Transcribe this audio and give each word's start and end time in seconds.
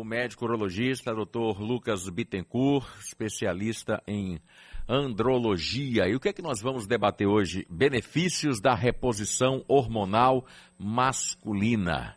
o 0.00 0.04
médico 0.04 0.46
urologista 0.46 1.12
Dr. 1.12 1.60
Lucas 1.60 2.08
Bittencourt, 2.08 2.88
especialista 3.00 4.02
em 4.06 4.40
andrologia. 4.88 6.08
E 6.08 6.14
o 6.14 6.20
que 6.20 6.30
é 6.30 6.32
que 6.32 6.40
nós 6.40 6.62
vamos 6.62 6.86
debater 6.86 7.26
hoje? 7.26 7.66
Benefícios 7.68 8.62
da 8.62 8.74
reposição 8.74 9.62
hormonal 9.68 10.46
masculina. 10.78 12.16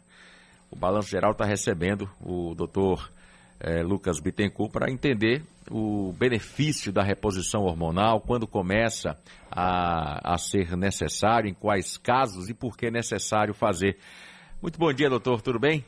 O 0.72 0.78
Balanço 0.78 1.10
Geral 1.10 1.32
está 1.32 1.44
recebendo 1.44 2.10
o 2.22 2.56
doutor 2.56 3.12
eh, 3.60 3.84
Lucas 3.84 4.22
Bittencourt 4.22 4.72
para 4.72 4.90
entender 4.90 5.44
o 5.70 6.14
benefício 6.18 6.92
da 6.92 7.04
reposição 7.04 7.64
hormonal, 7.64 8.22
quando 8.22 8.48
começa 8.48 9.18
a, 9.52 10.34
a 10.34 10.38
ser 10.38 10.78
necessário, 10.78 11.50
em 11.50 11.54
quais 11.54 11.98
casos 11.98 12.50
e 12.50 12.54
por 12.54 12.78
que 12.78 12.86
é 12.86 12.92
necessário 12.92 13.54
fazer. 13.54 13.98
Muito 14.62 14.80
bom 14.80 14.92
dia, 14.94 15.10
doutor, 15.10 15.42
tudo 15.42 15.60
bem? 15.60 15.84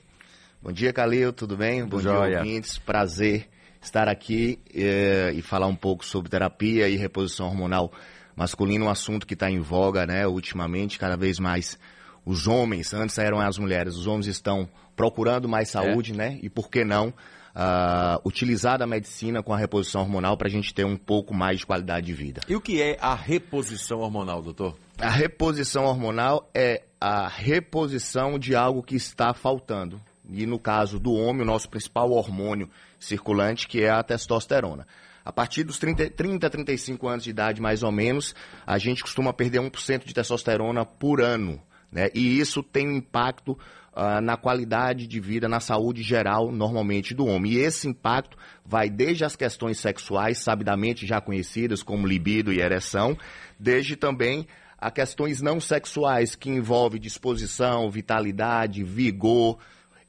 Bom 0.65 0.71
dia, 0.71 0.91
Calil, 0.91 1.31
tudo 1.31 1.55
bem? 1.55 1.85
Bom 1.85 1.99
Joia. 1.99 2.27
dia, 2.27 2.39
ouvintes. 2.39 2.79
Prazer 2.79 3.47
estar 3.79 4.07
aqui 4.09 4.57
eh, 4.73 5.31
e 5.35 5.41
falar 5.43 5.67
um 5.67 5.75
pouco 5.75 6.03
sobre 6.03 6.27
terapia 6.27 6.89
e 6.89 6.95
reposição 6.95 7.45
hormonal 7.45 7.91
masculina, 8.35 8.83
um 8.83 8.89
assunto 8.89 9.27
que 9.27 9.35
está 9.35 9.47
em 9.47 9.59
voga, 9.59 10.07
né, 10.07 10.25
ultimamente, 10.25 10.97
cada 10.97 11.15
vez 11.15 11.37
mais 11.37 11.77
os 12.25 12.47
homens, 12.47 12.95
antes 12.95 13.15
eram 13.19 13.39
as 13.39 13.59
mulheres, 13.59 13.95
os 13.95 14.07
homens 14.07 14.25
estão 14.25 14.67
procurando 14.95 15.47
mais 15.47 15.69
é. 15.69 15.71
saúde, 15.73 16.13
é. 16.13 16.15
né? 16.15 16.39
E 16.41 16.49
por 16.49 16.67
que 16.67 16.83
não 16.83 17.09
uh, 17.09 18.19
utilizar 18.25 18.81
a 18.81 18.87
medicina 18.87 19.43
com 19.43 19.53
a 19.53 19.57
reposição 19.59 20.01
hormonal 20.01 20.35
para 20.35 20.47
a 20.47 20.51
gente 20.51 20.73
ter 20.73 20.83
um 20.83 20.97
pouco 20.97 21.31
mais 21.31 21.59
de 21.59 21.65
qualidade 21.67 22.07
de 22.07 22.13
vida. 22.13 22.41
E 22.49 22.55
o 22.55 22.59
que 22.59 22.81
é 22.81 22.97
a 22.99 23.13
reposição 23.13 23.99
hormonal, 23.99 24.41
doutor? 24.41 24.75
A 24.97 25.11
reposição 25.11 25.85
hormonal 25.85 26.49
é 26.55 26.81
a 26.99 27.27
reposição 27.27 28.39
de 28.39 28.55
algo 28.55 28.81
que 28.81 28.95
está 28.95 29.31
faltando. 29.31 30.01
E 30.29 30.45
no 30.45 30.59
caso 30.59 30.99
do 30.99 31.13
homem, 31.13 31.41
o 31.41 31.45
nosso 31.45 31.69
principal 31.69 32.11
hormônio 32.11 32.69
circulante, 32.99 33.67
que 33.67 33.83
é 33.83 33.89
a 33.89 34.03
testosterona. 34.03 34.87
A 35.23 35.31
partir 35.31 35.63
dos 35.63 35.79
30, 35.79 36.11
30 36.11 36.49
35 36.49 37.07
anos 37.07 37.23
de 37.23 37.31
idade, 37.31 37.61
mais 37.61 37.81
ou 37.81 37.91
menos, 37.91 38.35
a 38.65 38.77
gente 38.77 39.01
costuma 39.01 39.33
perder 39.33 39.59
1% 39.59 40.05
de 40.05 40.13
testosterona 40.13 40.85
por 40.85 41.19
ano. 41.19 41.59
Né? 41.91 42.09
E 42.13 42.39
isso 42.39 42.61
tem 42.61 42.87
um 42.87 42.97
impacto 42.97 43.57
uh, 43.95 44.21
na 44.21 44.37
qualidade 44.37 45.07
de 45.07 45.19
vida, 45.19 45.47
na 45.47 45.59
saúde 45.59 46.03
geral, 46.03 46.51
normalmente, 46.51 47.15
do 47.15 47.25
homem. 47.25 47.53
E 47.53 47.57
esse 47.57 47.87
impacto 47.87 48.37
vai 48.63 48.89
desde 48.89 49.25
as 49.25 49.35
questões 49.35 49.79
sexuais, 49.79 50.37
sabidamente 50.37 51.07
já 51.07 51.19
conhecidas 51.19 51.81
como 51.81 52.05
libido 52.05 52.53
e 52.53 52.59
ereção, 52.59 53.17
desde 53.59 53.95
também 53.95 54.47
a 54.77 54.91
questões 54.91 55.41
não 55.41 55.59
sexuais, 55.59 56.35
que 56.35 56.49
envolvem 56.49 57.01
disposição, 57.01 57.89
vitalidade, 57.89 58.83
vigor, 58.83 59.57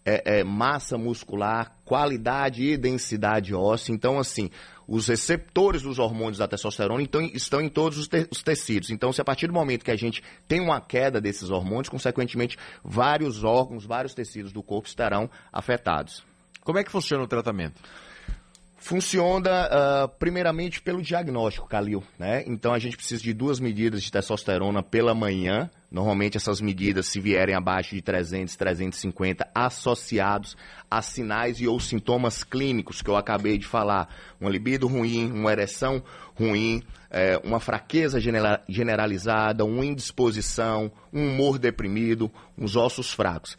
é, 0.07 0.39
é, 0.39 0.45
massa 0.45 0.97
muscular, 0.97 1.73
qualidade 1.85 2.63
e 2.63 2.77
densidade 2.77 3.53
óssea. 3.53 3.93
Então, 3.93 4.21
assim, 4.21 4.51
os 4.87 5.09
receptores 5.09 5.83
dos 5.83 5.99
hormônios 5.99 6.39
da 6.39 6.47
testosterona 6.47 7.03
então, 7.03 7.21
estão 7.21 7.61
em 7.61 7.69
todos 7.69 7.99
os, 7.99 8.07
te 8.07 8.29
os, 8.31 8.41
tecidos. 8.41 8.91
Então, 8.91 9.13
se 9.13 9.21
a 9.21 9.25
partir 9.25 9.49
do 9.49 9.53
momento 9.53 9.85
que 9.85 9.91
a 9.91 9.97
gente 9.97 10.23
tem 10.47 10.61
uma 10.61 10.81
queda 10.81 11.21
desses 11.21 11.51
hormônios, 11.51 11.89
consequentemente, 11.89 12.57
vários 12.85 13.43
órgãos, 13.43 13.85
vários 13.85 14.15
tecidos 14.15 14.53
do 14.53 14.63
corpo 14.63 14.87
estarão 14.87 15.29
afetados. 15.53 16.25
Como 16.63 16.79
é 16.79 16.85
que 16.85 16.91
funciona 16.91 17.25
o 17.25 17.29
tratamento? 17.29 17.81
Funciona 18.77 19.69
uh, 19.69 20.09
primeiramente 20.21 20.81
pelo 20.81 21.03
diagnóstico, 21.03 21.67
Calil. 21.67 22.05
Né? 22.17 22.45
Então 22.47 22.73
a 22.73 22.79
gente 22.79 22.97
precisa 22.97 23.21
de 23.21 23.33
duas 23.33 23.59
medidas 23.59 24.03
de 24.03 24.13
testosterona 24.13 24.83
pela 24.83 25.13
manhã. 25.13 25.69
Normalmente 25.91 26.37
essas 26.37 26.61
medidas, 26.61 27.07
se 27.07 27.21
vierem 27.21 27.55
abaixo 27.55 27.95
de 27.95 28.03
300, 28.03 28.57
350, 28.57 29.49
associados 29.55 30.57
a 30.91 31.01
sinais 31.01 31.61
e 31.61 31.69
ou 31.69 31.79
sintomas 31.79 32.43
clínicos 32.43 33.01
que 33.01 33.09
eu 33.09 33.17
acabei 33.17 33.57
de 33.57 33.67
falar. 33.67 34.09
Uma 34.41 34.51
libido 34.51 34.89
ruim, 34.89 35.31
uma 35.31 35.53
ereção 35.53 36.03
ruim, 36.35 36.83
é, 37.09 37.41
uma 37.45 37.61
fraqueza 37.61 38.19
generalizada, 38.69 39.65
uma 39.65 39.87
indisposição, 39.87 40.91
um 41.13 41.29
humor 41.29 41.59
deprimido, 41.59 42.31
uns 42.59 42.75
ossos 42.75 43.13
fracos. 43.13 43.57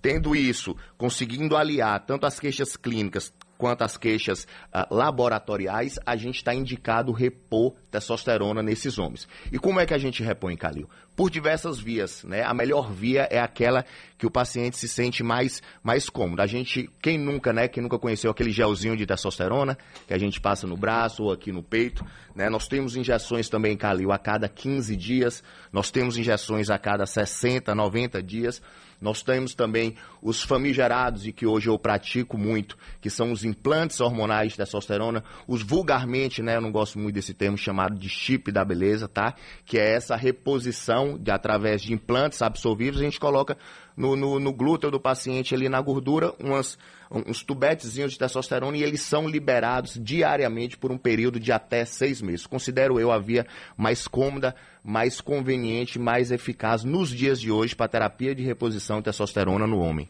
Tendo 0.00 0.34
isso, 0.34 0.76
conseguindo 0.96 1.56
aliar 1.56 2.04
tanto 2.06 2.26
as 2.26 2.40
queixas 2.40 2.76
clínicas 2.76 3.32
quanto 3.56 3.82
às 3.82 3.96
queixas 3.96 4.44
uh, 4.74 4.94
laboratoriais, 4.94 5.98
a 6.04 6.16
gente 6.16 6.36
está 6.36 6.54
indicado 6.54 7.12
repor 7.12 7.74
testosterona 7.90 8.62
nesses 8.62 8.98
homens. 8.98 9.28
E 9.50 9.58
como 9.58 9.80
é 9.80 9.86
que 9.86 9.94
a 9.94 9.98
gente 9.98 10.22
repõe, 10.22 10.56
Calil? 10.56 10.88
Por 11.14 11.30
diversas 11.30 11.80
vias, 11.80 12.24
né? 12.24 12.42
A 12.42 12.52
melhor 12.52 12.92
via 12.92 13.26
é 13.30 13.38
aquela 13.38 13.86
que 14.18 14.26
o 14.26 14.30
paciente 14.30 14.76
se 14.76 14.86
sente 14.86 15.22
mais, 15.22 15.62
mais 15.82 16.10
cômodo. 16.10 16.42
A 16.42 16.46
gente, 16.46 16.90
quem 17.00 17.16
nunca, 17.16 17.54
né? 17.54 17.68
Quem 17.68 17.82
nunca 17.82 17.98
conheceu 17.98 18.30
aquele 18.30 18.50
gelzinho 18.50 18.96
de 18.96 19.06
testosterona 19.06 19.78
que 20.06 20.12
a 20.12 20.18
gente 20.18 20.38
passa 20.38 20.66
no 20.66 20.76
braço 20.76 21.22
ou 21.22 21.32
aqui 21.32 21.50
no 21.52 21.62
peito, 21.62 22.04
né? 22.34 22.50
Nós 22.50 22.68
temos 22.68 22.96
injeções 22.96 23.48
também, 23.48 23.76
Calil, 23.76 24.12
a 24.12 24.18
cada 24.18 24.46
15 24.46 24.94
dias. 24.94 25.42
Nós 25.72 25.90
temos 25.90 26.18
injeções 26.18 26.68
a 26.68 26.78
cada 26.78 27.06
60, 27.06 27.74
90 27.74 28.22
dias. 28.22 28.60
Nós 29.00 29.22
temos 29.22 29.54
também 29.54 29.94
os 30.22 30.42
famigerados, 30.42 31.26
e 31.26 31.32
que 31.32 31.46
hoje 31.46 31.68
eu 31.68 31.78
pratico 31.78 32.38
muito, 32.38 32.76
que 33.00 33.10
são 33.10 33.32
os 33.32 33.44
implantes 33.44 34.00
hormonais 34.00 34.52
de 34.52 34.58
testosterona, 34.58 35.22
os 35.46 35.62
vulgarmente, 35.62 36.42
né, 36.42 36.56
eu 36.56 36.60
não 36.60 36.72
gosto 36.72 36.98
muito 36.98 37.14
desse 37.14 37.34
termo 37.34 37.56
chamado 37.58 37.96
de 37.96 38.08
chip 38.08 38.50
da 38.50 38.64
beleza, 38.64 39.08
tá? 39.08 39.34
Que 39.64 39.78
é 39.78 39.94
essa 39.94 40.16
reposição 40.16 41.18
de 41.18 41.30
através 41.30 41.82
de 41.82 41.92
implantes 41.92 42.42
absorvíveis, 42.42 43.00
a 43.00 43.04
gente 43.04 43.20
coloca 43.20 43.56
no, 43.96 44.14
no, 44.14 44.38
no 44.38 44.52
glúteo 44.52 44.90
do 44.90 45.00
paciente 45.00 45.54
ali 45.54 45.68
na 45.68 45.80
gordura 45.80 46.32
umas, 46.38 46.78
uns 47.10 47.42
tubetezinhos 47.42 48.12
de 48.12 48.18
testosterona 48.18 48.76
e 48.76 48.82
eles 48.82 49.00
são 49.00 49.28
liberados 49.28 49.98
diariamente 50.00 50.76
por 50.76 50.92
um 50.92 50.98
período 50.98 51.40
de 51.40 51.50
até 51.52 51.84
seis 51.84 52.20
meses. 52.20 52.46
Considero 52.46 53.00
eu 53.00 53.10
a 53.10 53.18
via 53.18 53.46
mais 53.76 54.06
cômoda, 54.06 54.54
mais 54.84 55.20
conveniente, 55.20 55.98
mais 55.98 56.30
eficaz 56.30 56.84
nos 56.84 57.08
dias 57.10 57.40
de 57.40 57.50
hoje 57.50 57.74
para 57.74 57.88
terapia 57.88 58.34
de 58.34 58.42
reposição 58.42 58.98
de 58.98 59.04
testosterona 59.04 59.66
no 59.66 59.78
homem. 59.78 60.08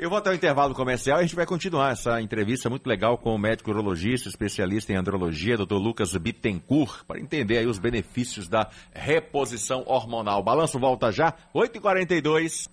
Eu 0.00 0.08
vou 0.08 0.16
até 0.16 0.30
o 0.30 0.34
intervalo 0.34 0.74
comercial 0.74 1.18
e 1.18 1.20
a 1.20 1.22
gente 1.26 1.36
vai 1.36 1.44
continuar 1.44 1.92
essa 1.92 2.22
entrevista 2.22 2.70
muito 2.70 2.86
legal 2.86 3.18
com 3.18 3.34
o 3.34 3.38
médico 3.38 3.70
urologista, 3.70 4.30
especialista 4.30 4.90
em 4.94 4.96
andrologia, 4.96 5.58
Dr. 5.58 5.74
Lucas 5.74 6.16
Bittencourt, 6.16 7.04
para 7.06 7.20
entender 7.20 7.58
aí 7.58 7.66
os 7.66 7.78
benefícios 7.78 8.48
da 8.48 8.70
reposição 8.94 9.84
hormonal. 9.86 10.40
O 10.40 10.42
balanço 10.42 10.78
volta 10.78 11.12
já, 11.12 11.34
8h42. 11.54 12.70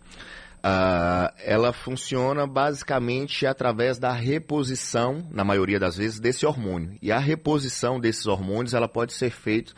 Uh, 0.58 1.32
ela 1.44 1.72
funciona 1.72 2.46
basicamente 2.46 3.46
através 3.46 3.98
da 3.98 4.12
reposição, 4.12 5.26
na 5.32 5.44
maioria 5.44 5.80
das 5.80 5.98
vezes, 5.98 6.20
desse 6.20 6.46
hormônio. 6.46 6.98
E 7.02 7.12
a 7.12 7.20
reposição 7.20 8.00
desses 8.00 8.26
hormônios 8.26 8.74
ela 8.74 8.88
pode 8.88 9.14
ser 9.14 9.30
feita 9.30 9.74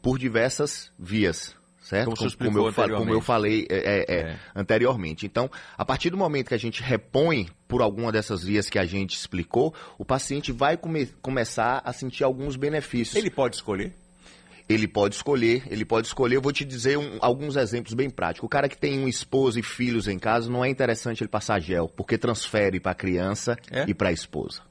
por 0.00 0.18
diversas 0.18 0.92
vias, 0.98 1.56
certo? 1.80 2.14
Como, 2.14 2.16
como, 2.16 2.52
como, 2.52 2.58
eu, 2.68 2.96
como 2.98 3.10
eu, 3.12 3.20
falei 3.20 3.66
é, 3.68 3.76
é, 3.76 3.98
é, 3.98 4.20
é. 4.20 4.38
anteriormente. 4.54 5.26
Então, 5.26 5.50
a 5.76 5.84
partir 5.84 6.10
do 6.10 6.16
momento 6.16 6.48
que 6.48 6.54
a 6.54 6.58
gente 6.58 6.82
repõe 6.82 7.48
por 7.66 7.82
alguma 7.82 8.12
dessas 8.12 8.44
vias 8.44 8.70
que 8.70 8.78
a 8.78 8.84
gente 8.84 9.16
explicou, 9.16 9.74
o 9.98 10.04
paciente 10.04 10.52
vai 10.52 10.76
come 10.76 11.06
começar 11.20 11.82
a 11.84 11.92
sentir 11.92 12.22
alguns 12.22 12.54
benefícios. 12.54 13.16
Ele 13.16 13.30
pode 13.30 13.56
escolher? 13.56 13.94
Ele 14.68 14.86
pode 14.86 15.14
escolher, 15.14 15.62
ele 15.70 15.84
pode 15.84 16.06
escolher. 16.08 16.36
Eu 16.36 16.42
vou 16.42 16.52
te 16.52 16.64
dizer 16.64 16.98
um, 16.98 17.18
alguns 17.20 17.56
exemplos 17.56 17.94
bem 17.94 18.10
práticos. 18.10 18.46
O 18.46 18.50
cara 18.50 18.68
que 18.68 18.76
tem 18.76 18.98
uma 18.98 19.08
esposa 19.08 19.58
e 19.58 19.62
filhos 19.62 20.06
em 20.06 20.18
casa, 20.18 20.50
não 20.50 20.64
é 20.64 20.68
interessante 20.68 21.22
ele 21.22 21.28
passar 21.28 21.58
gel, 21.60 21.88
porque 21.88 22.18
transfere 22.18 22.78
para 22.78 22.92
a 22.92 22.94
criança 22.94 23.56
é? 23.70 23.84
e 23.88 23.94
para 23.94 24.10
a 24.10 24.12
esposa. 24.12 24.68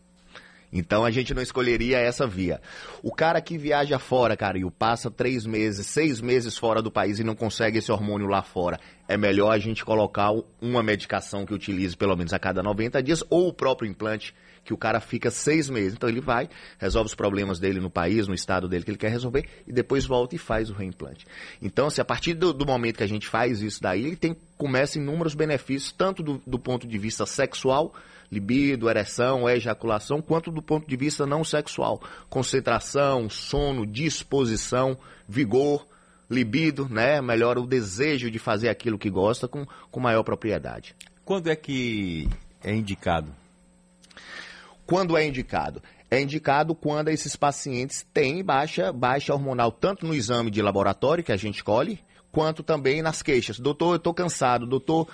Então 0.72 1.06
a 1.06 1.12
gente 1.12 1.34
não 1.34 1.42
escolheria 1.42 1.98
essa 1.98 2.28
via. 2.28 2.62
O 3.02 3.12
cara 3.12 3.42
que 3.42 3.58
viaja 3.58 3.98
fora, 3.98 4.36
cara, 4.36 4.58
e 4.58 4.70
passa 4.70 5.10
três 5.10 5.46
meses, 5.46 5.88
seis 5.88 6.20
meses 6.20 6.58
fora 6.58 6.82
do 6.82 6.92
país 6.92 7.20
e 7.20 7.24
não 7.24 7.36
consegue 7.36 7.80
esse 7.80 7.92
hormônio 7.92 8.28
lá 8.28 8.42
fora, 8.42 8.80
é 9.08 9.18
melhor 9.18 9.52
a 9.52 9.58
gente 9.58 9.86
colocar 9.86 10.32
uma 10.62 10.84
medicação 10.84 11.46
que 11.46 11.54
utilize 11.54 11.96
pelo 11.96 12.16
menos 12.16 12.34
a 12.34 12.40
cada 12.40 12.62
90 12.62 13.02
dias 13.02 13.24
ou 13.30 13.48
o 13.48 13.54
próprio 13.54 13.90
implante 13.90 14.36
que 14.68 14.74
o 14.74 14.78
cara 14.78 15.00
fica 15.00 15.32
seis 15.32 15.70
meses. 15.70 15.94
Então 15.94 16.10
ele 16.10 16.20
vai, 16.20 16.50
resolve 16.78 17.08
os 17.08 17.16
problemas 17.16 17.58
dele 17.58 17.80
no 17.80 17.90
país, 17.90 18.28
no 18.28 18.34
estado 18.34 18.68
dele 18.68 18.84
que 18.84 18.92
ele 18.92 18.98
quer 18.98 19.10
resolver, 19.10 19.48
e 19.66 19.72
depois 19.72 20.06
volta 20.06 20.36
e 20.36 20.38
faz 20.38 20.70
o 20.70 20.74
reimplante. 20.74 21.26
Então, 21.62 21.90
se 21.90 22.02
a 22.02 22.06
partir 22.06 22.34
do, 22.34 22.52
do, 22.52 22.66
momento 22.66 22.98
que 22.98 23.04
a 23.04 23.08
gente 23.08 23.26
faz 23.26 23.62
isso 23.62 23.82
daí, 23.82 24.06
ele 24.06 24.18
tem, 24.18 24.36
começa 24.58 25.00
inúmeros 25.00 25.34
benefícios, 25.34 25.94
tanto 25.94 26.22
do, 26.22 26.42
do 26.46 26.60
ponto 26.60 26.86
de 26.86 26.98
vista 26.98 27.26
sexual, 27.26 27.96
libido, 28.30 28.90
ereção, 28.90 29.50
ejaculação, 29.50 30.22
quanto 30.22 30.52
do 30.52 30.62
ponto 30.62 30.86
de 30.86 30.98
vista 30.98 31.26
não 31.26 31.46
sexual. 31.46 32.02
Concentração, 32.30 33.30
sono, 33.30 33.86
disposição, 33.86 34.98
vigor, 35.30 35.88
libido, 36.30 36.90
né? 36.90 37.22
Melhora 37.22 37.62
o 37.62 37.66
desejo 37.66 38.30
de 38.30 38.38
fazer 38.38 38.68
aquilo 38.68 39.00
que 39.00 39.10
gosta 39.10 39.48
com, 39.48 39.66
com 39.90 40.00
maior 40.02 40.24
propriedade. 40.24 40.94
Quando 41.24 41.48
é 41.48 41.56
que 41.56 42.28
é 42.62 42.76
indicado 42.76 43.34
quando 44.88 45.18
é 45.18 45.28
indicado? 45.28 45.84
É 46.10 46.22
indicado 46.22 46.74
quando 46.74 47.10
esses 47.10 47.36
pacientes 47.36 48.08
têm 48.14 48.42
baixa, 48.42 48.94
baixa 48.94 49.34
hormonal, 49.34 49.70
tanto 49.70 50.08
no 50.08 50.16
exame 50.16 50.50
de 50.50 50.62
laboratório 50.62 51.24
que 51.24 51.34
a 51.34 51.38
gente 51.38 51.62
colhe, 51.62 52.00
quanto 52.32 52.64
também 52.64 53.02
nas 53.02 53.22
queixas. 53.22 53.60
Doutor, 53.60 53.92
eu 53.92 53.98
estou 53.98 54.14
cansado, 54.14 54.66
doutor, 54.66 55.10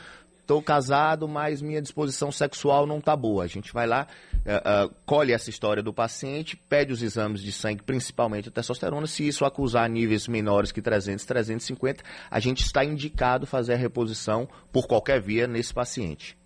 tô 0.45 0.61
casado, 0.61 1.27
mas 1.27 1.59
minha 1.59 1.81
disposição 1.81 2.31
sexual 2.31 2.85
não 2.85 3.01
tá 3.01 3.15
boa. 3.15 3.43
A 3.43 3.47
gente 3.47 3.73
vai 3.73 3.87
lá, 3.87 4.05
uh, 4.35 4.93
colhe 5.07 5.33
essa 5.33 5.49
história 5.49 5.81
do 5.81 5.91
paciente, 5.91 6.55
pede 6.55 6.93
os 6.93 7.01
exames 7.01 7.41
de 7.41 7.51
sangue, 7.51 7.81
principalmente 7.81 8.49
a 8.49 8.51
testosterona. 8.51 9.07
Se 9.07 9.27
isso 9.27 9.45
acusar 9.45 9.89
níveis 9.89 10.27
menores 10.27 10.71
que 10.71 10.83
300, 10.83 11.25
350, 11.25 12.03
a 12.29 12.39
gente 12.39 12.63
está 12.63 12.85
indicado 12.85 13.47
fazer 13.47 13.73
a 13.73 13.77
reposição 13.77 14.47
por 14.71 14.85
qualquer 14.85 15.19
via 15.19 15.47
nesse 15.47 15.73
paciente. 15.73 16.37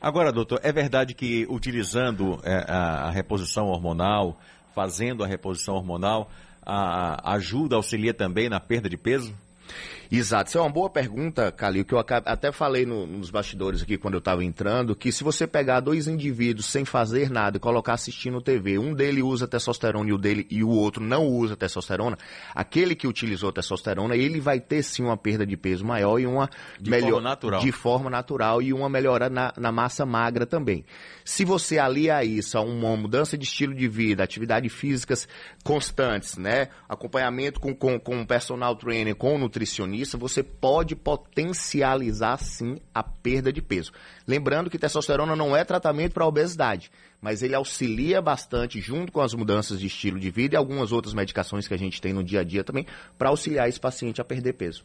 Agora, 0.00 0.30
doutor, 0.30 0.60
é 0.62 0.72
verdade 0.72 1.14
que 1.14 1.46
utilizando 1.48 2.40
é, 2.44 2.64
a, 2.68 3.06
a, 3.06 3.10
reposição 3.10 3.68
hormonal, 3.68 4.38
fazendo 4.74 5.24
a 5.24 5.26
reposição 5.26 5.74
hormonal, 5.74 6.30
a, 6.64 7.32
ajuda, 7.34 7.76
auxilia 7.76 8.12
também 8.12 8.48
na 8.48 8.60
perda 8.60 8.88
de 8.88 8.96
peso? 8.96 9.34
Exato, 10.10 10.48
isso 10.48 10.58
é 10.58 10.60
uma 10.60 10.70
boa 10.70 10.90
pergunta, 10.90 11.50
Calil, 11.50 11.84
que 11.84 11.94
eu 11.94 11.98
até 11.98 12.52
falei 12.52 12.84
no, 12.86 13.06
nos 13.06 13.30
bastidores 13.30 13.82
aqui 13.82 13.96
quando 13.96 14.14
eu 14.14 14.18
estava 14.18 14.44
entrando, 14.44 14.94
que 14.94 15.10
se 15.10 15.24
você 15.24 15.46
pegar 15.46 15.80
dois 15.80 16.06
indivíduos 16.06 16.66
sem 16.66 16.84
fazer 16.84 17.30
nada 17.30 17.56
e 17.56 17.60
colocar 17.60 17.94
assistindo 17.94 18.40
TV, 18.40 18.78
um 18.78 18.94
dele 18.94 19.22
usa 19.22 19.48
testosterona 19.48 20.10
e 20.10 20.12
o, 20.12 20.18
dele, 20.18 20.46
e 20.50 20.62
o 20.62 20.68
outro 20.68 21.02
não 21.02 21.26
usa 21.26 21.56
testosterona, 21.56 22.18
aquele 22.54 22.94
que 22.94 23.06
utilizou 23.06 23.52
testosterona, 23.52 24.16
ele 24.16 24.40
vai 24.40 24.60
ter 24.60 24.82
sim 24.82 25.02
uma 25.02 25.16
perda 25.16 25.46
de 25.46 25.56
peso 25.56 25.84
maior 25.84 26.18
e 26.18 26.26
uma 26.26 26.48
de 26.78 26.90
melhor, 26.90 27.10
forma 27.10 27.28
natural. 27.28 27.60
de 27.60 27.72
forma 27.72 28.10
natural 28.10 28.62
e 28.62 28.72
uma 28.72 28.88
melhora 28.88 29.28
na, 29.28 29.52
na 29.56 29.72
massa 29.72 30.04
magra 30.04 30.46
também. 30.46 30.84
Se 31.24 31.44
você 31.44 31.78
alia 31.78 32.22
isso 32.24 32.58
a 32.58 32.60
uma 32.60 32.96
mudança 32.96 33.38
de 33.38 33.44
estilo 33.44 33.74
de 33.74 33.88
vida, 33.88 34.22
atividades 34.22 34.72
físicas 34.72 35.26
constantes, 35.62 36.36
né, 36.36 36.68
acompanhamento 36.88 37.58
com, 37.58 37.74
com, 37.74 37.98
com 37.98 38.24
personal 38.26 38.76
trainer, 38.76 39.14
com 39.14 39.38
nutricionista, 39.38 39.93
nutricionista, 39.94 40.18
você 40.18 40.42
pode 40.42 40.96
potencializar 40.96 42.38
sim 42.38 42.78
a 42.92 43.02
perda 43.02 43.52
de 43.52 43.62
peso. 43.62 43.92
Lembrando 44.26 44.68
que 44.68 44.78
testosterona 44.78 45.36
não 45.36 45.56
é 45.56 45.64
tratamento 45.64 46.12
para 46.12 46.26
obesidade, 46.26 46.90
mas 47.20 47.42
ele 47.42 47.54
auxilia 47.54 48.20
bastante 48.20 48.80
junto 48.80 49.12
com 49.12 49.20
as 49.20 49.32
mudanças 49.32 49.78
de 49.78 49.86
estilo 49.86 50.18
de 50.18 50.30
vida 50.30 50.54
e 50.54 50.58
algumas 50.58 50.92
outras 50.92 51.14
medicações 51.14 51.68
que 51.68 51.74
a 51.74 51.78
gente 51.78 52.00
tem 52.00 52.12
no 52.12 52.24
dia 52.24 52.40
a 52.40 52.44
dia 52.44 52.64
também 52.64 52.86
para 53.16 53.28
auxiliar 53.28 53.68
esse 53.68 53.80
paciente 53.80 54.20
a 54.20 54.24
perder 54.24 54.54
peso. 54.54 54.84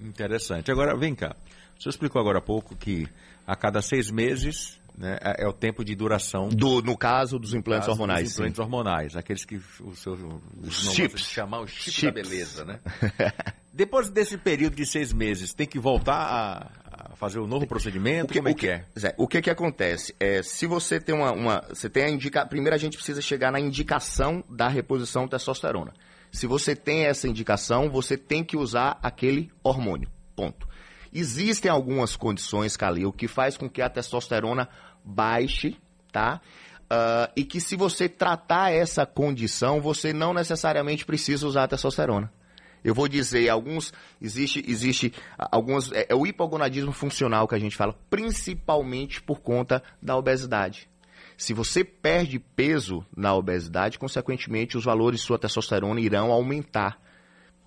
Interessante. 0.00 0.70
Agora, 0.70 0.96
vem 0.96 1.14
cá. 1.14 1.36
O 1.78 1.82
senhor 1.82 1.90
explicou 1.90 2.20
agora 2.20 2.38
há 2.38 2.42
pouco 2.42 2.76
que 2.76 3.08
a 3.46 3.54
cada 3.54 3.80
seis 3.80 4.10
meses 4.10 4.80
né, 4.96 5.18
é, 5.20 5.44
é 5.44 5.48
o 5.48 5.52
tempo 5.52 5.84
de 5.84 5.94
duração. 5.94 6.48
Do, 6.48 6.82
no 6.82 6.96
caso 6.96 7.38
dos 7.38 7.54
implantes 7.54 7.86
caso 7.86 7.92
hormonais. 7.92 8.24
Dos 8.24 8.34
implantes 8.34 8.56
sim. 8.56 8.62
hormonais, 8.62 9.16
aqueles 9.16 9.44
que 9.44 9.60
o 9.80 9.94
seu 9.96 10.12
os 10.60 10.92
chips. 10.92 11.22
chamar 11.22 11.60
o 11.60 11.66
chip 11.66 11.90
chips. 11.90 12.02
da 12.02 12.12
beleza, 12.12 12.64
né? 12.64 12.80
Depois 13.72 14.10
desse 14.10 14.36
período 14.36 14.76
de 14.76 14.84
seis 14.84 15.12
meses, 15.12 15.54
tem 15.54 15.66
que 15.66 15.78
voltar 15.78 16.14
a, 16.14 17.12
a 17.12 17.16
fazer 17.16 17.38
o 17.38 17.44
um 17.44 17.46
novo 17.46 17.66
procedimento? 17.66 18.26
O 18.26 18.28
que, 18.28 18.38
Como 18.38 18.48
é 18.48 18.54
que, 18.54 18.68
é? 18.68 18.84
Zé, 18.98 19.14
o 19.16 19.26
que 19.26 19.40
que 19.40 19.48
acontece? 19.48 20.14
É, 20.20 20.42
se 20.42 20.66
você 20.66 21.00
tem 21.00 21.14
uma, 21.14 21.32
uma 21.32 21.64
você 21.68 21.88
tem 21.88 22.04
a 22.04 22.10
indica, 22.10 22.44
primeiro 22.44 22.74
a 22.74 22.78
gente 22.78 22.96
precisa 22.96 23.22
chegar 23.22 23.50
na 23.50 23.58
indicação 23.58 24.44
da 24.50 24.68
reposição 24.68 25.24
de 25.24 25.30
testosterona. 25.30 25.92
Se 26.30 26.46
você 26.46 26.76
tem 26.76 27.06
essa 27.06 27.26
indicação, 27.26 27.90
você 27.90 28.16
tem 28.16 28.44
que 28.44 28.56
usar 28.56 28.98
aquele 29.02 29.50
hormônio. 29.62 30.10
Ponto. 30.36 30.68
Existem 31.12 31.70
algumas 31.70 32.14
condições, 32.16 32.76
Calil, 32.76 33.12
que 33.12 33.28
faz 33.28 33.56
com 33.56 33.68
que 33.68 33.82
a 33.82 33.88
testosterona 33.88 34.68
baixe, 35.04 35.76
tá? 36.10 36.40
Uh, 36.84 37.32
e 37.36 37.44
que 37.44 37.60
se 37.60 37.76
você 37.76 38.08
tratar 38.08 38.70
essa 38.72 39.06
condição, 39.06 39.80
você 39.80 40.12
não 40.12 40.34
necessariamente 40.34 41.06
precisa 41.06 41.46
usar 41.46 41.64
a 41.64 41.68
testosterona. 41.68 42.30
Eu 42.84 42.94
vou 42.94 43.06
dizer, 43.08 43.48
alguns, 43.48 43.92
existe, 44.20 44.64
existe 44.66 45.12
alguns, 45.38 45.92
é, 45.92 46.06
é 46.08 46.14
o 46.14 46.26
hipogonadismo 46.26 46.92
funcional 46.92 47.46
que 47.46 47.54
a 47.54 47.58
gente 47.58 47.76
fala, 47.76 47.96
principalmente 48.10 49.22
por 49.22 49.40
conta 49.40 49.82
da 50.00 50.16
obesidade. 50.16 50.88
Se 51.36 51.54
você 51.54 51.84
perde 51.84 52.38
peso 52.38 53.04
na 53.16 53.34
obesidade, 53.34 53.98
consequentemente 53.98 54.76
os 54.76 54.84
valores 54.84 55.20
de 55.20 55.26
sua 55.26 55.38
testosterona 55.38 56.00
irão 56.00 56.30
aumentar 56.30 57.00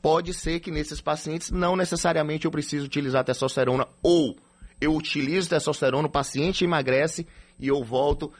pode 0.02 0.34
ser 0.34 0.60
que 0.60 0.70
nesses 0.70 1.02
pacientes 1.02 1.50
não 1.50 1.76
necessariamente 1.76 2.46
eu 2.46 2.52
preciso 2.52 2.86
utilizar 2.86 3.24
testosterona 3.24 3.88
ou 4.04 4.38
eu 4.80 4.94
utilizo 4.94 5.50
testosterona, 5.50 6.08
o 6.08 6.12
paciente 6.12 6.64
emagrece 6.64 7.26
e 7.60 7.68
eu 7.68 7.84
volto 7.84 8.32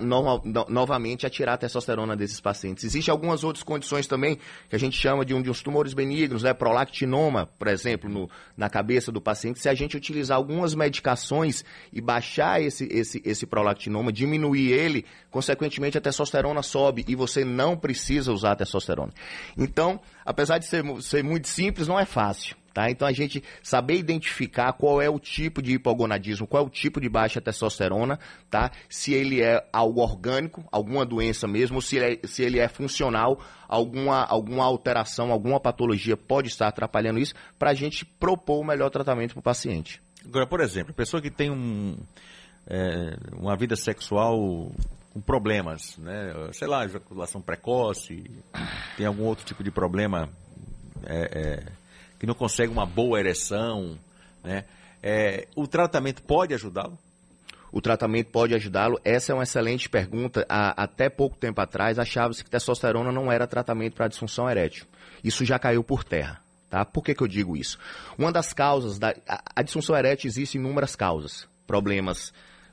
no, 0.00 0.40
no, 0.44 0.66
novamente 0.68 1.26
a 1.26 1.30
tirar 1.30 1.54
a 1.54 1.58
testosterona 1.58 2.16
desses 2.16 2.40
pacientes. 2.40 2.84
Existem 2.84 3.12
algumas 3.12 3.44
outras 3.44 3.62
condições 3.62 4.06
também 4.06 4.38
que 4.68 4.76
a 4.76 4.78
gente 4.78 4.96
chama 4.96 5.24
de, 5.24 5.34
um, 5.34 5.40
uns 5.40 5.62
tumores 5.62 5.94
benignos, 5.94 6.42
né? 6.42 6.52
prolactinoma, 6.52 7.46
por 7.58 7.68
exemplo, 7.68 8.08
no, 8.08 8.30
na 8.56 8.68
cabeça 8.68 9.12
do 9.12 9.20
paciente. 9.20 9.60
Se 9.60 9.68
a 9.68 9.74
gente 9.74 9.96
utilizar 9.96 10.36
algumas 10.36 10.74
medicações 10.74 11.64
e 11.92 12.00
baixar 12.00 12.60
esse, 12.62 12.86
esse, 12.90 13.22
esse 13.24 13.46
prolactinoma, 13.46 14.12
diminuir 14.12 14.72
ele, 14.72 15.04
consequentemente 15.30 15.98
a 15.98 16.00
testosterona 16.00 16.62
sobe 16.62 17.04
e 17.08 17.14
você 17.14 17.44
não 17.44 17.76
precisa 17.76 18.32
usar 18.32 18.52
a 18.52 18.56
testosterona. 18.56 19.12
Então, 19.56 20.00
apesar 20.24 20.58
de 20.58 20.66
ser, 20.66 20.84
ser 21.02 21.22
muito 21.22 21.48
simples, 21.48 21.88
não 21.88 21.98
é 21.98 22.04
fácil. 22.04 22.56
Tá? 22.76 22.90
Então 22.90 23.08
a 23.08 23.12
gente 23.12 23.42
saber 23.62 23.94
identificar 23.94 24.70
qual 24.74 25.00
é 25.00 25.08
o 25.08 25.18
tipo 25.18 25.62
de 25.62 25.72
hipogonadismo, 25.72 26.46
qual 26.46 26.62
é 26.62 26.66
o 26.66 26.68
tipo 26.68 27.00
de 27.00 27.08
baixa 27.08 27.40
testosterona, 27.40 28.18
tá? 28.50 28.70
Se 28.86 29.14
ele 29.14 29.40
é 29.40 29.66
algo 29.72 30.02
orgânico, 30.02 30.62
alguma 30.70 31.06
doença 31.06 31.48
mesmo, 31.48 31.80
se 31.80 31.96
ele 31.96 32.20
é, 32.22 32.26
se 32.26 32.42
ele 32.42 32.58
é 32.58 32.68
funcional, 32.68 33.40
alguma, 33.66 34.22
alguma 34.26 34.66
alteração, 34.66 35.32
alguma 35.32 35.58
patologia 35.58 36.18
pode 36.18 36.48
estar 36.48 36.68
atrapalhando 36.68 37.18
isso, 37.18 37.32
para 37.58 37.70
a 37.70 37.74
gente 37.74 38.04
propor 38.04 38.60
o 38.60 38.64
melhor 38.66 38.90
tratamento 38.90 39.32
para 39.32 39.40
o 39.40 39.42
paciente. 39.42 40.02
Agora, 40.22 40.46
por 40.46 40.60
exemplo, 40.60 40.92
pessoa 40.92 41.22
que 41.22 41.30
tem 41.30 41.50
um, 41.50 41.96
é, 42.66 43.16
uma 43.32 43.56
vida 43.56 43.74
sexual 43.74 44.70
com 45.14 45.20
problemas, 45.22 45.96
né? 45.96 46.30
Sei 46.52 46.68
lá, 46.68 46.84
ejaculação 46.84 47.40
precoce, 47.40 48.22
tem 48.98 49.06
algum 49.06 49.24
outro 49.24 49.46
tipo 49.46 49.64
de 49.64 49.70
problema. 49.70 50.28
É, 51.06 51.62
é 51.64 51.75
que 52.18 52.26
não 52.26 52.34
consegue 52.34 52.72
uma 52.72 52.86
boa 52.86 53.18
ereção, 53.18 53.98
né? 54.42 54.64
É, 55.02 55.46
o 55.54 55.66
tratamento 55.66 56.22
pode 56.22 56.54
ajudá-lo? 56.54 56.98
O 57.70 57.80
tratamento 57.80 58.30
pode 58.30 58.54
ajudá-lo? 58.54 58.98
Essa 59.04 59.32
é 59.32 59.34
uma 59.34 59.42
excelente 59.42 59.88
pergunta. 59.88 60.46
Há, 60.48 60.82
até 60.82 61.08
pouco 61.08 61.36
tempo 61.36 61.60
atrás, 61.60 61.98
achava-se 61.98 62.42
que 62.42 62.50
testosterona 62.50 63.12
não 63.12 63.30
era 63.30 63.46
tratamento 63.46 63.94
para 63.94 64.08
disfunção 64.08 64.48
erétil. 64.48 64.86
Isso 65.22 65.44
já 65.44 65.58
caiu 65.58 65.84
por 65.84 66.02
terra. 66.02 66.40
Tá? 66.70 66.84
Por 66.84 67.04
que, 67.04 67.14
que 67.14 67.22
eu 67.22 67.28
digo 67.28 67.56
isso? 67.56 67.78
Uma 68.18 68.32
das 68.32 68.52
causas 68.52 68.98
da. 68.98 69.14
A, 69.28 69.42
a 69.56 69.62
disfunção 69.62 69.96
erétil 69.96 70.28
existe 70.28 70.56
inúmeras 70.56 70.96
causas. 70.96 71.46
Problemas 71.66 72.32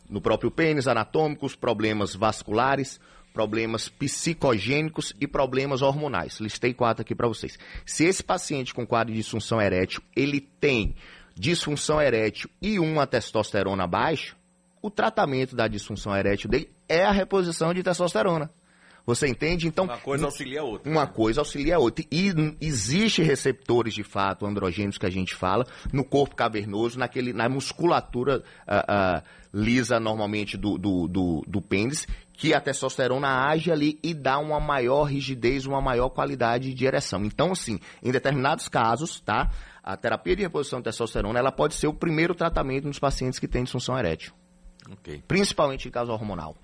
no 0.10 0.22
próprio 0.22 0.52
pênis, 0.52 0.88
anatômicos, 0.88 1.56
problemas 1.56 2.16
vasculares, 2.16 3.00
problemas 3.34 3.90
psicogênicos 3.90 5.14
e 5.20 5.28
problemas 5.28 5.82
hormonais. 5.82 6.40
Listei 6.40 6.74
quatro 6.74 7.02
aqui 7.02 7.16
para 7.16 7.28
vocês. 7.28 7.58
Se 7.86 8.06
esse 8.06 8.24
paciente 8.24 8.74
com 8.74 8.86
quadro 8.86 9.12
de 9.12 9.20
disfunção 9.20 9.60
erétil, 9.60 10.02
ele 10.16 10.40
tem 10.40 10.96
disfunção 11.36 12.00
erétil 12.00 12.50
e 12.62 12.80
uma 12.80 13.08
testosterona 13.08 13.88
baixa, 13.88 14.36
o 14.82 14.92
tratamento 14.92 15.56
da 15.56 15.68
disfunção 15.68 16.16
erétil 16.16 16.50
dele 16.50 16.70
é 16.88 17.04
a 17.04 17.12
reposição 17.12 17.74
de 17.74 17.82
testosterona. 17.82 18.52
Você 19.06 19.28
entende? 19.28 19.68
Então, 19.68 19.84
uma 19.84 19.98
coisa 19.98 20.26
auxilia 20.26 20.62
a 20.62 20.64
outra. 20.64 20.90
Uma 20.90 21.06
né? 21.06 21.12
coisa 21.14 21.42
auxilia 21.42 21.76
a 21.76 21.80
outra. 21.80 22.06
E 22.10 22.34
existe 22.62 23.22
receptores 23.22 23.94
de 23.94 24.04
fato 24.04 24.46
androgênicos 24.46 24.98
que 24.98 25.06
a 25.06 25.10
gente 25.10 25.36
fala 25.36 25.66
no 25.92 26.06
corpo 26.06 26.36
cavernoso, 26.36 26.98
naquele, 26.98 27.34
na 27.34 27.50
musculatura 27.50 28.44
uh, 28.66 29.20
uh, 29.20 29.24
lisa 29.54 30.00
normalmente 30.00 30.56
do, 30.56 30.78
do, 30.78 31.08
do, 31.08 31.44
do 31.46 31.62
pênis, 31.62 32.08
que 32.32 32.54
a 32.54 32.62
testosterona 32.62 33.46
age 33.46 33.72
ali 33.72 34.00
e 34.02 34.14
dá 34.14 34.40
uma 34.40 34.60
maior 34.60 35.04
rigidez, 35.04 35.66
uma 35.66 35.82
maior 35.82 36.10
qualidade 36.10 36.74
de 36.74 36.86
ereção. 36.86 37.26
Então, 37.26 37.52
assim, 37.52 37.80
em 38.02 38.12
determinados 38.12 38.70
casos, 38.70 39.20
tá? 39.20 39.52
A 39.84 39.98
terapia 39.98 40.36
de 40.36 40.44
reposição 40.44 40.80
de 40.80 40.86
testosterona, 40.86 41.38
ela 41.38 41.52
pode 41.52 41.76
ser 41.76 41.88
o 41.88 41.94
primeiro 41.94 42.34
tratamento 42.34 42.88
nos 42.88 43.00
pacientes 43.00 43.38
que 43.38 43.50
têm 43.50 43.64
disfunção 43.64 44.00
erétil. 44.00 44.34
Okay. 45.00 45.22
Principalmente 45.28 45.90
em 45.90 45.92
caso 45.92 46.12
hormonal. 46.12 46.56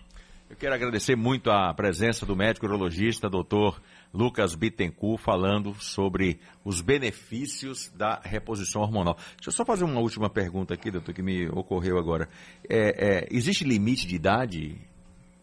Eu 0.49 0.55
quero 0.55 0.73
agradecer 0.73 1.15
muito 1.15 1.51
a 1.51 1.71
presença 1.75 2.25
do 2.25 2.35
médico 2.35 2.65
urologista, 2.65 3.29
doutor 3.29 3.79
Lucas 4.11 4.55
Bittencourt, 4.55 5.21
falando 5.21 5.75
sobre 5.75 6.39
os 6.65 6.81
benefícios 6.81 7.91
da 7.95 8.19
reposição 8.23 8.81
hormonal. 8.81 9.13
Deixa 9.35 9.49
eu 9.49 9.51
só 9.51 9.63
fazer 9.63 9.83
uma 9.83 9.99
última 9.99 10.27
pergunta 10.27 10.73
aqui, 10.73 10.89
doutor, 10.89 11.13
que 11.13 11.21
me 11.21 11.47
ocorreu 11.49 11.99
agora. 11.99 12.27
É, 12.67 12.77
é, 12.77 13.27
existe 13.29 13.63
limite 13.63 14.07
de 14.07 14.15
idade? 14.15 14.81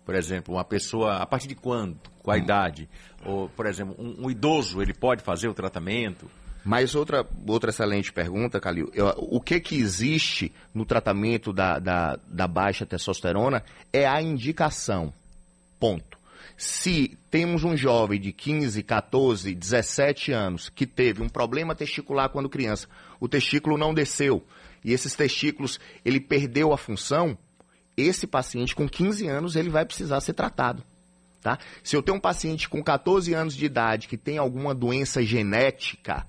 Por 0.04 0.16
exemplo, 0.16 0.56
uma 0.56 0.64
pessoa, 0.64 1.18
a 1.18 1.26
partir 1.26 1.46
de 1.46 1.54
quando? 1.54 2.00
Qual 2.20 2.34
a 2.34 2.38
idade? 2.38 2.88
Ou, 3.24 3.48
por 3.48 3.66
exemplo, 3.66 3.94
um, 3.96 4.26
um 4.26 4.30
idoso, 4.30 4.82
ele 4.82 4.92
pode 4.92 5.22
fazer 5.22 5.46
o 5.46 5.54
tratamento? 5.54 6.28
Mas 6.66 6.96
outra, 6.96 7.24
outra 7.46 7.70
excelente 7.70 8.12
pergunta, 8.12 8.58
Calil. 8.58 8.90
Eu, 8.92 9.06
o 9.18 9.40
que 9.40 9.60
que 9.60 9.76
existe 9.76 10.52
no 10.74 10.84
tratamento 10.84 11.52
da, 11.52 11.78
da, 11.78 12.18
da 12.26 12.48
baixa 12.48 12.84
testosterona 12.84 13.62
é 13.92 14.04
a 14.04 14.20
indicação. 14.20 15.14
Ponto. 15.78 16.18
Se 16.56 17.16
temos 17.30 17.62
um 17.62 17.76
jovem 17.76 18.20
de 18.20 18.32
15, 18.32 18.82
14, 18.82 19.54
17 19.54 20.32
anos 20.32 20.68
que 20.68 20.84
teve 20.84 21.22
um 21.22 21.28
problema 21.28 21.72
testicular 21.72 22.30
quando 22.30 22.48
criança, 22.48 22.88
o 23.20 23.28
testículo 23.28 23.78
não 23.78 23.94
desceu, 23.94 24.44
e 24.84 24.92
esses 24.92 25.14
testículos, 25.14 25.78
ele 26.04 26.18
perdeu 26.18 26.72
a 26.72 26.76
função, 26.76 27.38
esse 27.96 28.26
paciente 28.26 28.74
com 28.74 28.88
15 28.88 29.28
anos, 29.28 29.54
ele 29.54 29.70
vai 29.70 29.84
precisar 29.84 30.20
ser 30.20 30.32
tratado. 30.32 30.82
Tá? 31.40 31.60
Se 31.84 31.94
eu 31.94 32.02
tenho 32.02 32.16
um 32.16 32.20
paciente 32.20 32.68
com 32.68 32.82
14 32.82 33.32
anos 33.34 33.54
de 33.54 33.64
idade 33.64 34.08
que 34.08 34.16
tem 34.16 34.36
alguma 34.36 34.74
doença 34.74 35.22
genética, 35.22 36.26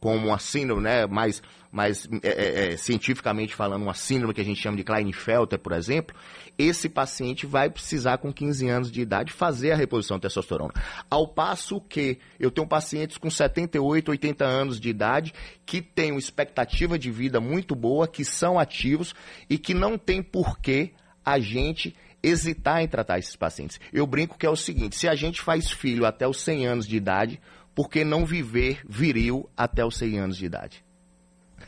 como 0.00 0.28
uma 0.28 0.38
síndrome, 0.38 0.82
né, 0.82 1.06
mais, 1.06 1.42
mais 1.70 2.08
é, 2.22 2.28
é, 2.28 2.72
é, 2.72 2.76
cientificamente 2.76 3.54
falando, 3.54 3.82
uma 3.82 3.94
síndrome 3.94 4.32
que 4.32 4.40
a 4.40 4.44
gente 4.44 4.60
chama 4.60 4.78
de 4.78 4.82
Klinefelter, 4.82 5.58
por 5.58 5.72
exemplo, 5.72 6.16
esse 6.56 6.88
paciente 6.88 7.46
vai 7.46 7.68
precisar, 7.70 8.18
com 8.18 8.32
15 8.32 8.68
anos 8.68 8.90
de 8.90 9.00
idade, 9.00 9.32
fazer 9.32 9.72
a 9.72 9.76
reposição 9.76 10.16
de 10.16 10.22
testosterona. 10.22 10.72
Ao 11.08 11.28
passo 11.28 11.80
que 11.80 12.18
eu 12.38 12.50
tenho 12.50 12.66
pacientes 12.66 13.18
com 13.18 13.30
78, 13.30 14.10
80 14.10 14.44
anos 14.44 14.80
de 14.80 14.88
idade 14.88 15.34
que 15.64 15.82
têm 15.82 16.12
uma 16.12 16.18
expectativa 16.18 16.98
de 16.98 17.10
vida 17.10 17.40
muito 17.40 17.74
boa, 17.74 18.08
que 18.08 18.24
são 18.24 18.58
ativos 18.58 19.14
e 19.48 19.58
que 19.58 19.74
não 19.74 19.98
tem 19.98 20.22
porquê 20.22 20.92
a 21.24 21.38
gente 21.38 21.94
hesitar 22.22 22.82
em 22.82 22.88
tratar 22.88 23.18
esses 23.18 23.36
pacientes. 23.36 23.80
Eu 23.92 24.06
brinco 24.06 24.38
que 24.38 24.46
é 24.46 24.50
o 24.50 24.56
seguinte, 24.56 24.96
se 24.96 25.08
a 25.08 25.14
gente 25.14 25.40
faz 25.40 25.70
filho 25.70 26.04
até 26.04 26.26
os 26.26 26.40
100 26.40 26.66
anos 26.66 26.86
de 26.86 26.96
idade, 26.96 27.40
por 27.74 27.88
que 27.88 28.04
não 28.04 28.24
viver 28.24 28.80
viril 28.88 29.48
até 29.56 29.84
os 29.84 29.96
100 29.96 30.18
anos 30.18 30.36
de 30.36 30.46
idade? 30.46 30.84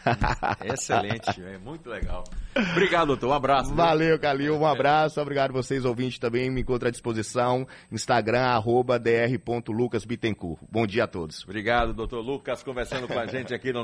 Excelente, 0.64 1.40
é 1.42 1.58
muito 1.58 1.88
legal. 1.88 2.24
Obrigado, 2.72 3.08
doutor. 3.08 3.28
Um 3.28 3.32
abraço. 3.32 3.74
Valeu, 3.74 4.18
Calil. 4.18 4.56
Um 4.56 4.66
abraço. 4.66 5.20
Obrigado 5.20 5.52
vocês, 5.52 5.84
ouvintes, 5.84 6.18
também. 6.18 6.50
Me 6.50 6.60
encontro 6.60 6.88
à 6.88 6.90
disposição. 6.90 7.66
Instagram, 7.90 8.42
arroba 8.42 8.98
dr.lucasbitencourt. 8.98 10.60
Bom 10.70 10.86
dia 10.86 11.04
a 11.04 11.06
todos. 11.06 11.44
Obrigado, 11.44 11.94
doutor 11.94 12.20
Lucas, 12.20 12.62
conversando 12.62 13.06
com 13.06 13.18
a 13.18 13.26
gente 13.26 13.54
aqui 13.54 13.72
no 13.72 13.80